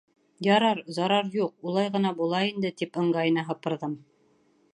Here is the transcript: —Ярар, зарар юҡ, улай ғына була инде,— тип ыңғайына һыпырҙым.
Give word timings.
—Ярар, 0.45 0.79
зарар 0.95 1.29
юҡ, 1.39 1.53
улай 1.71 1.93
ғына 1.97 2.15
була 2.23 2.41
инде,— 2.53 2.73
тип 2.81 3.01
ыңғайына 3.03 3.45
һыпырҙым. 3.53 3.95